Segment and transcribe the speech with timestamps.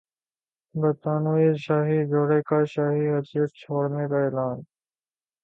[0.75, 4.57] برطانوی شاہی جوڑے کا شاہی حیثیت چھوڑنے کا اعلان